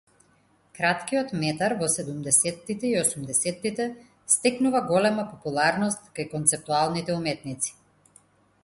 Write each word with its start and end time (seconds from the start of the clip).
Краткиот 0.77 1.33
метар 1.41 1.75
во 1.81 1.89
седумдесеттите 1.95 2.89
и 2.93 2.95
осумдесеттите 3.03 3.87
стекнува 4.37 4.83
голема 4.95 5.29
популарност 5.37 6.11
кај 6.19 6.29
концептуалните 6.35 7.21
уметници. 7.21 7.81